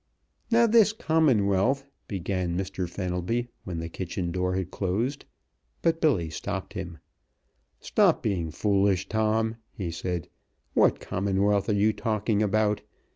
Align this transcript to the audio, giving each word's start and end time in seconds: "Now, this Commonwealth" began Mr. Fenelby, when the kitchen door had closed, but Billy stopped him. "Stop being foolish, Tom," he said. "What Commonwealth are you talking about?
"Now, 0.49 0.65
this 0.65 0.93
Commonwealth" 0.93 1.85
began 2.17 2.57
Mr. 2.57 2.89
Fenelby, 2.89 3.49
when 3.65 3.77
the 3.77 3.87
kitchen 3.87 4.31
door 4.31 4.55
had 4.55 4.71
closed, 4.71 5.25
but 5.83 6.01
Billy 6.01 6.31
stopped 6.31 6.73
him. 6.73 6.97
"Stop 7.79 8.23
being 8.23 8.49
foolish, 8.49 9.07
Tom," 9.07 9.57
he 9.71 9.91
said. 9.91 10.27
"What 10.73 10.99
Commonwealth 10.99 11.69
are 11.69 11.73
you 11.73 11.93
talking 11.93 12.41
about? 12.41 12.81